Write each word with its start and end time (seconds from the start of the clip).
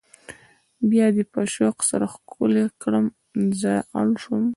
بیا 0.89 1.07
دې 1.15 1.23
په 1.33 1.41
شوق 1.53 1.77
سره 1.89 2.05
ښکل 2.13 2.51
کړم 2.81 3.05
زه 3.61 3.73
اړ 3.99 4.07
شوم. 4.23 4.43